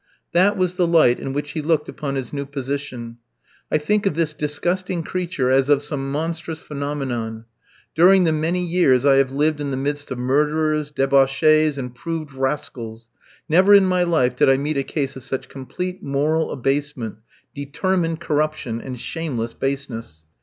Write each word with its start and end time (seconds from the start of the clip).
That 0.33 0.57
was 0.57 0.77
the 0.77 0.87
light 0.87 1.19
in 1.19 1.31
which 1.31 1.51
he 1.51 1.61
looked 1.61 1.87
upon 1.87 2.15
his 2.15 2.33
new 2.33 2.47
position. 2.47 3.19
I 3.71 3.77
think 3.77 4.07
of 4.07 4.15
this 4.15 4.33
disgusting 4.33 5.03
creature 5.03 5.51
as 5.51 5.69
of 5.69 5.83
some 5.83 6.11
monstrous 6.11 6.59
phenomenon. 6.59 7.45
During 7.93 8.23
the 8.23 8.31
many 8.31 8.65
years 8.65 9.05
I 9.05 9.17
have 9.17 9.31
lived 9.31 9.61
in 9.61 9.69
the 9.69 9.77
midst 9.77 10.09
of 10.09 10.17
murderers, 10.17 10.89
debauchees, 10.89 11.77
and 11.77 11.93
proved 11.93 12.33
rascals, 12.33 13.11
never 13.47 13.75
in 13.75 13.85
my 13.85 14.01
life 14.01 14.35
did 14.35 14.49
I 14.49 14.57
meet 14.57 14.77
a 14.77 14.83
case 14.83 15.15
of 15.15 15.21
such 15.21 15.49
complete 15.49 16.01
moral 16.01 16.51
abasement, 16.51 17.17
determined 17.53 18.19
corruption, 18.21 18.81
and 18.81 18.99
shameless 18.99 19.53
baseness. 19.53 20.25